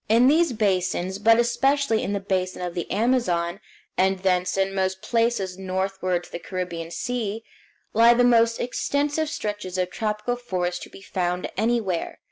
In 0.09 0.27
these 0.27 0.51
basins, 0.51 1.19
but 1.19 1.37
especially 1.37 2.01
in 2.01 2.11
the 2.11 2.19
basin 2.19 2.63
of 2.63 2.73
the 2.73 2.89
Amazon, 2.89 3.59
and 3.95 4.17
thence 4.17 4.57
in 4.57 4.73
most 4.73 5.03
places 5.03 5.59
northward 5.59 6.23
to 6.23 6.31
the 6.31 6.39
Caribbean 6.39 6.89
Sea, 6.89 7.43
lie 7.93 8.15
the 8.15 8.23
most 8.23 8.59
extensive 8.59 9.29
stretches 9.29 9.77
of 9.77 9.91
tropical 9.91 10.37
forest 10.37 10.81
to 10.81 10.89
be 10.89 11.03
found 11.03 11.51
anywhere. 11.55 12.17